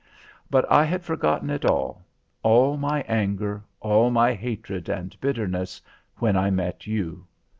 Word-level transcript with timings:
But 0.49 0.65
I 0.71 0.83
had 0.85 1.03
forgotten 1.03 1.51
it 1.51 1.63
all 1.63 2.07
all 2.41 2.75
my 2.75 3.03
anger, 3.03 3.63
all 3.81 4.09
my 4.09 4.33
hatred 4.33 4.89
and 4.89 5.15
bitterness, 5.21 5.79
when 6.15 6.35
I 6.35 6.49
met 6.49 6.87
you. 6.87 7.27